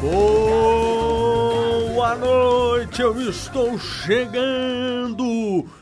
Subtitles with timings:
[0.00, 5.24] Boa noite, eu estou chegando.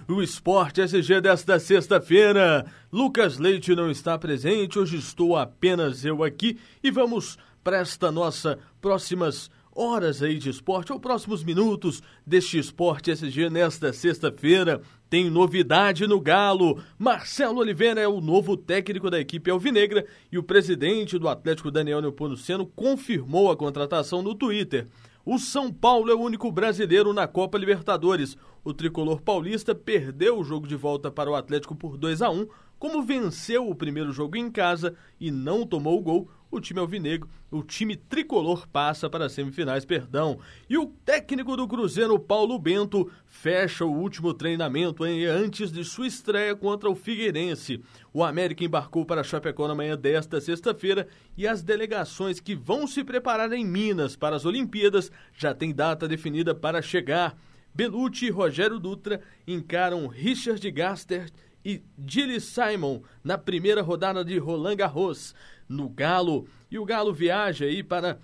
[0.09, 2.65] O Esporte SG desta sexta-feira.
[2.93, 8.59] Lucas Leite não está presente, hoje estou apenas eu aqui e vamos para esta nossa
[8.81, 14.83] próximas horas aí de esporte, ou próximos minutos deste Esporte SG nesta sexta-feira.
[15.11, 16.83] Tem novidade no Galo.
[16.99, 22.03] Marcelo Oliveira é o novo técnico da equipe alvinegra e o presidente do Atlético Daniel
[22.03, 24.87] Neopomuceno confirmou a contratação no Twitter.
[25.25, 28.37] O São Paulo é o único brasileiro na Copa Libertadores.
[28.63, 32.47] O tricolor paulista perdeu o jogo de volta para o Atlético por 2 a 1,
[32.79, 37.29] como venceu o primeiro jogo em casa e não tomou o gol, o time alvinegro,
[37.51, 40.39] o time tricolor passa para as semifinais, perdão.
[40.69, 46.07] E o técnico do Cruzeiro, Paulo Bento, fecha o último treinamento hein, antes de sua
[46.07, 47.83] estreia contra o Figueirense.
[48.13, 53.05] O América embarcou para Chapecó na manhã desta sexta-feira e as delegações que vão se
[53.05, 57.37] preparar em Minas para as Olimpíadas já têm data definida para chegar.
[57.75, 61.31] Belucci e Rogério Dutra encaram Richard Gaster
[61.65, 65.35] e Gilly Simon na primeira rodada de Roland Garros
[65.69, 66.49] no Galo.
[66.71, 68.19] E o Galo viaja aí para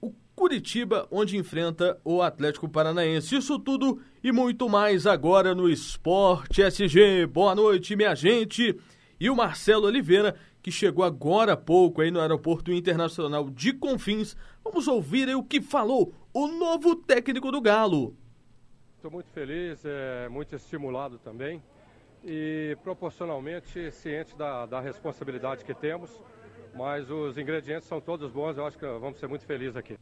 [0.00, 3.36] o Curitiba, onde enfrenta o Atlético Paranaense.
[3.36, 7.26] Isso tudo e muito mais agora no Esporte SG.
[7.26, 8.78] Boa noite, minha gente.
[9.18, 14.36] E o Marcelo Oliveira, que chegou agora há pouco aí no Aeroporto Internacional de Confins.
[14.62, 18.16] Vamos ouvir aí o que falou o novo técnico do Galo.
[18.96, 21.62] Estou muito feliz, é, muito estimulado também
[22.24, 26.10] e proporcionalmente ciente da, da responsabilidade que temos
[26.74, 29.96] mas os ingredientes são todos bons, eu acho que vamos ser muito felizes aqui.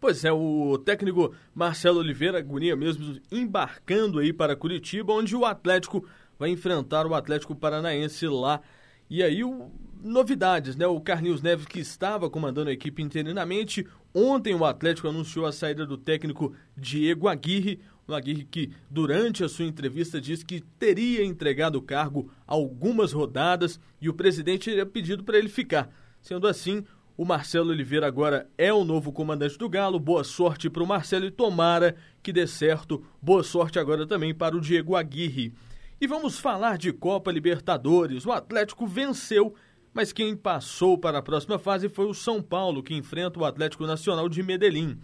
[0.00, 6.06] Pois é, o técnico Marcelo Oliveira, agonia mesmo, embarcando aí para Curitiba, onde o Atlético
[6.38, 8.62] vai enfrentar o Atlético Paranaense lá.
[9.10, 9.70] E aí, o,
[10.02, 10.86] novidades, né?
[10.86, 15.84] O Carlinhos Neves, que estava comandando a equipe interinamente, ontem o Atlético anunciou a saída
[15.84, 17.80] do técnico Diego Aguirre.
[18.10, 23.80] O Aguirre que, durante a sua entrevista, disse que teria entregado o cargo algumas rodadas
[24.00, 25.88] e o presidente teria pedido para ele ficar.
[26.20, 26.84] Sendo assim,
[27.16, 30.00] o Marcelo Oliveira agora é o novo comandante do Galo.
[30.00, 33.04] Boa sorte para o Marcelo e tomara que dê certo.
[33.20, 35.52] Boa sorte agora também para o Diego Aguirre.
[36.00, 38.24] E vamos falar de Copa Libertadores.
[38.24, 39.54] O Atlético venceu,
[39.92, 43.86] mas quem passou para a próxima fase foi o São Paulo, que enfrenta o Atlético
[43.86, 44.98] Nacional de Medellín.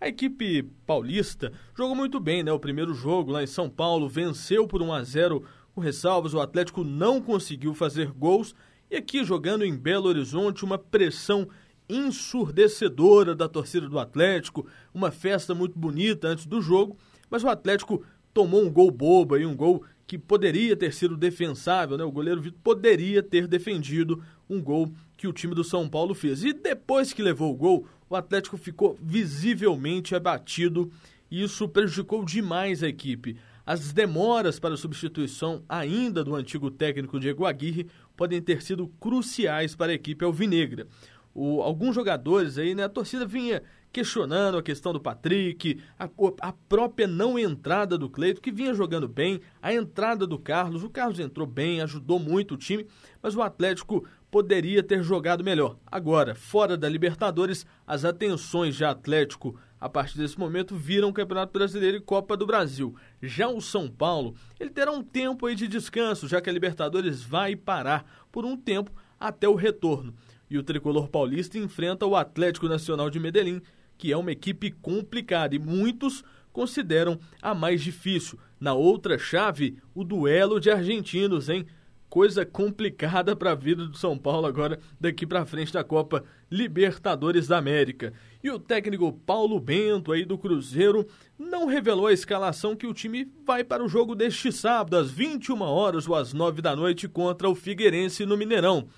[0.00, 2.52] A equipe paulista jogou muito bem, né?
[2.52, 5.44] O primeiro jogo lá em São Paulo venceu por 1 a 0
[5.74, 6.34] com ressalvas.
[6.34, 8.54] O Atlético não conseguiu fazer gols
[8.88, 11.48] e aqui jogando em Belo Horizonte uma pressão
[11.88, 16.96] ensurdecedora da torcida do Atlético, uma festa muito bonita antes do jogo,
[17.28, 21.98] mas o Atlético tomou um gol bobo e um gol que poderia ter sido defensável,
[21.98, 22.04] né?
[22.04, 26.44] O goleiro Vitor poderia ter defendido um gol que o time do São Paulo fez.
[26.44, 30.90] E depois que levou o gol, o Atlético ficou visivelmente abatido
[31.30, 33.36] e isso prejudicou demais a equipe.
[33.66, 37.86] As demoras para a substituição ainda do antigo técnico Diego Aguirre
[38.16, 40.86] podem ter sido cruciais para a equipe alvinegra.
[41.34, 46.08] O, alguns jogadores aí, né, a torcida vinha questionando a questão do Patrick, a,
[46.40, 50.90] a, própria não entrada do Cleito, que vinha jogando bem, a entrada do Carlos, o
[50.90, 52.86] Carlos entrou bem, ajudou muito o time,
[53.22, 55.76] mas o Atlético poderia ter jogado melhor.
[55.86, 61.96] Agora, fora da Libertadores, as atenções de Atlético a partir desse momento viram Campeonato Brasileiro
[61.96, 62.94] e Copa do Brasil.
[63.22, 67.22] Já o São Paulo, ele terá um tempo aí de descanso, já que a Libertadores
[67.22, 70.14] vai parar por um tempo até o retorno.
[70.50, 73.62] E o tricolor paulista enfrenta o Atlético Nacional de Medellín,
[73.98, 78.38] que é uma equipe complicada e muitos consideram a mais difícil.
[78.58, 81.66] Na outra chave, o duelo de argentinos, hein?
[82.08, 87.46] coisa complicada para a vida do São Paulo agora daqui para frente da Copa Libertadores
[87.46, 88.12] da América.
[88.42, 91.06] E o técnico Paulo Bento aí do Cruzeiro
[91.38, 95.60] não revelou a escalação que o time vai para o jogo deste sábado às 21
[95.60, 98.88] horas ou às 9 da noite contra o Figueirense no Mineirão.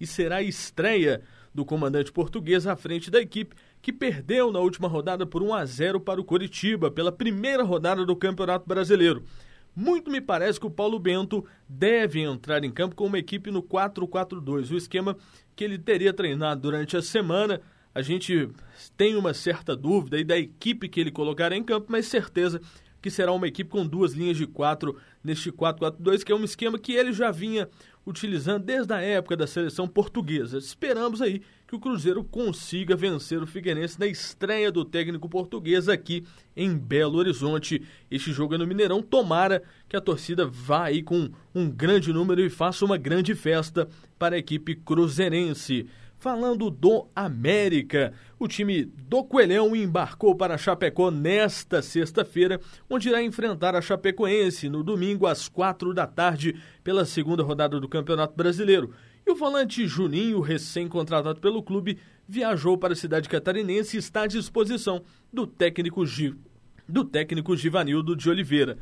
[0.00, 1.22] E será a estreia
[1.54, 5.64] do comandante português à frente da equipe que perdeu na última rodada por 1 a
[5.64, 9.24] 0 para o Coritiba pela primeira rodada do Campeonato Brasileiro.
[9.74, 13.62] Muito me parece que o Paulo Bento deve entrar em campo com uma equipe no
[13.62, 15.16] 4-4-2, o esquema
[15.54, 17.60] que ele teria treinado durante a semana.
[17.94, 18.48] A gente
[18.96, 22.60] tem uma certa dúvida aí da equipe que ele colocará em campo, mas certeza
[23.00, 26.78] que será uma equipe com duas linhas de quatro neste 4-4-2, que é um esquema
[26.78, 27.68] que ele já vinha
[28.06, 30.58] utilizando desde a época da seleção portuguesa.
[30.58, 36.24] Esperamos aí que o Cruzeiro consiga vencer o Figueirense na estreia do técnico português aqui
[36.56, 37.82] em Belo Horizonte.
[38.10, 39.00] Este jogo é no Mineirão.
[39.00, 43.88] Tomara que a torcida vá aí com um grande número e faça uma grande festa
[44.18, 45.86] para a equipe cruzeirense.
[46.20, 53.74] Falando do América, o time do Coelhão embarcou para Chapecó nesta sexta-feira, onde irá enfrentar
[53.74, 58.92] a Chapecoense no domingo às quatro da tarde pela segunda rodada do Campeonato Brasileiro.
[59.26, 61.96] E o volante Juninho, recém-contratado pelo clube,
[62.28, 65.02] viajou para a cidade catarinense e está à disposição
[65.32, 66.04] do técnico,
[66.86, 68.76] do técnico Givanildo de Oliveira.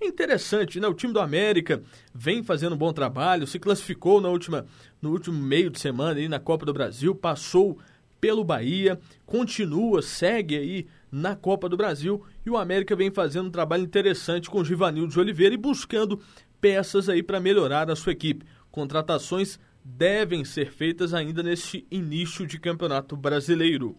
[0.00, 0.86] Interessante, né?
[0.86, 1.82] O time do América
[2.14, 4.64] vem fazendo um bom trabalho, se classificou na última,
[5.02, 7.78] no último meio de semana aí na Copa do Brasil, passou
[8.20, 13.50] pelo Bahia, continua, segue aí na Copa do Brasil e o América vem fazendo um
[13.50, 16.20] trabalho interessante com o Givanildo de Oliveira e buscando
[16.60, 18.46] peças aí para melhorar a sua equipe.
[18.70, 23.96] Contratações devem ser feitas ainda neste início de Campeonato Brasileiro.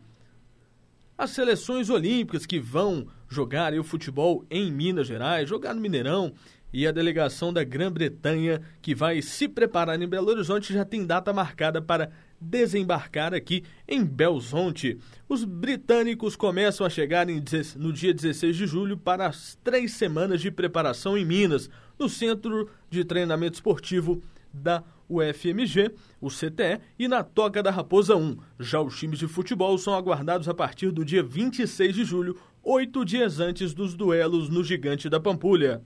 [1.20, 6.32] As seleções olímpicas que vão jogar o futebol em Minas Gerais, jogar no Mineirão,
[6.72, 11.34] e a delegação da Grã-Bretanha, que vai se preparar em Belo Horizonte, já tem data
[11.34, 14.98] marcada para desembarcar aqui em Belzonte.
[15.28, 17.28] Os britânicos começam a chegar
[17.76, 21.70] no dia 16 de julho para as três semanas de preparação em Minas,
[22.00, 24.24] no Centro de Treinamento Esportivo
[24.54, 25.92] da UFMG,
[26.22, 28.38] o CTE e na Toca da Raposa 1.
[28.60, 33.04] Já os times de futebol são aguardados a partir do dia 26 de julho, oito
[33.04, 35.82] dias antes dos duelos no Gigante da Pampulha.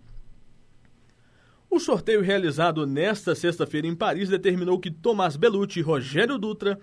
[1.70, 6.78] O sorteio realizado nesta sexta-feira em Paris determinou que Tomás Belucci e Rogério Dutra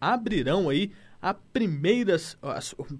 [0.00, 2.16] abrirão aí a primeira,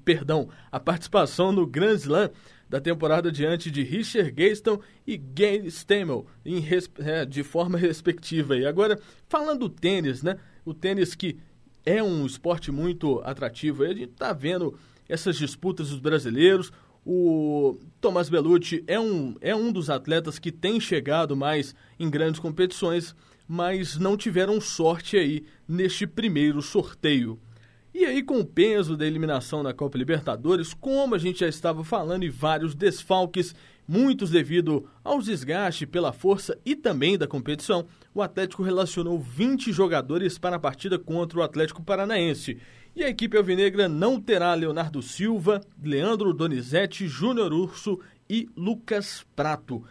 [0.04, 2.30] perdão, a participação no Grand Slam
[2.72, 6.64] da temporada diante de Richard Gaston e Gail Stemmel, em,
[7.00, 8.56] é, de forma respectiva.
[8.56, 8.98] E agora,
[9.28, 10.38] falando do tênis, né?
[10.64, 11.36] O tênis que
[11.84, 13.84] é um esporte muito atrativo.
[13.84, 14.74] A gente está vendo
[15.06, 16.72] essas disputas dos brasileiros.
[17.04, 22.40] O Tomás Bellucci é um, é um dos atletas que tem chegado mais em grandes
[22.40, 23.14] competições,
[23.46, 27.38] mas não tiveram sorte aí neste primeiro sorteio.
[27.94, 31.84] E aí, com o peso da eliminação na Copa Libertadores, como a gente já estava
[31.84, 33.54] falando, e vários desfalques,
[33.86, 40.38] muitos devido aos desgastes pela força e também da competição, o Atlético relacionou 20 jogadores
[40.38, 42.56] para a partida contra o Atlético Paranaense.
[42.96, 49.84] E a equipe alvinegra não terá Leonardo Silva, Leandro Donizete, Júnior Urso e Lucas Prato.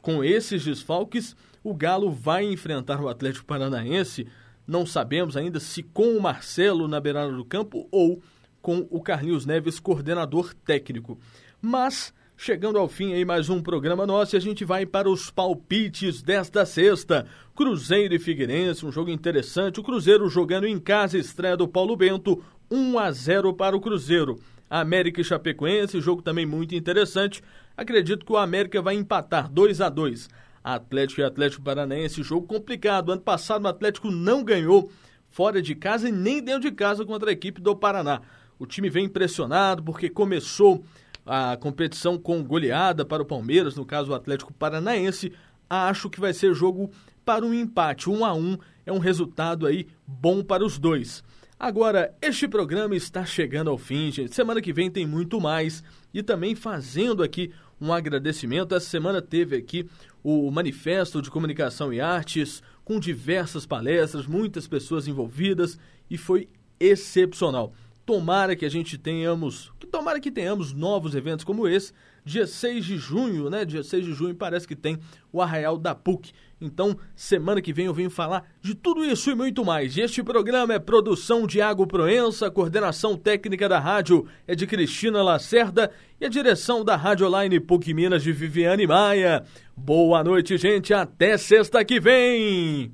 [0.00, 4.26] Com esses desfalques, o Galo vai enfrentar o Atlético Paranaense
[4.66, 8.20] não sabemos ainda se com o Marcelo na beirada do campo ou
[8.60, 11.18] com o Carlinhos Neves, coordenador técnico.
[11.62, 15.30] Mas, chegando ao fim aí mais um programa nosso, e a gente vai para os
[15.30, 17.26] palpites desta sexta.
[17.54, 19.78] Cruzeiro e Figueirense, um jogo interessante.
[19.78, 24.36] O Cruzeiro jogando em casa, estreia do Paulo Bento, 1 a 0 para o Cruzeiro.
[24.68, 27.40] América e Chapecoense, jogo também muito interessante.
[27.76, 30.28] Acredito que o América vai empatar 2 a 2.
[30.66, 33.12] Atlético e Atlético Paranaense, jogo complicado.
[33.12, 34.90] Ano passado o Atlético não ganhou
[35.28, 38.20] fora de casa e nem dentro de casa contra a equipe do Paraná.
[38.58, 40.82] O time vem impressionado porque começou
[41.24, 45.32] a competição com goleada para o Palmeiras, no caso o Atlético Paranaense.
[45.70, 46.90] Acho que vai ser jogo
[47.24, 51.22] para um empate, um a um é um resultado aí bom para os dois.
[51.58, 54.34] Agora, este programa está chegando ao fim, gente.
[54.34, 55.82] Semana que vem tem muito mais.
[56.12, 57.50] E também fazendo aqui
[57.80, 58.74] um agradecimento.
[58.74, 59.88] Essa semana teve aqui
[60.22, 65.78] o Manifesto de Comunicação e Artes, com diversas palestras, muitas pessoas envolvidas
[66.10, 66.46] e foi
[66.78, 67.72] excepcional.
[68.04, 71.94] Tomara que a gente tenhamos, que tomara que tenhamos novos eventos como esse.
[72.26, 73.64] Dia 6 de junho, né?
[73.64, 74.98] Dia 6 de junho parece que tem
[75.32, 76.32] o Arraial da PUC.
[76.60, 79.96] Então, semana que vem eu venho falar de tudo isso e muito mais.
[79.96, 85.92] Este programa é produção de Iago Proença, coordenação técnica da rádio é de Cristina Lacerda
[86.20, 89.44] e a direção da Rádio Online PUC Minas de Viviane Maia.
[89.76, 90.92] Boa noite, gente.
[90.92, 92.92] Até sexta que vem.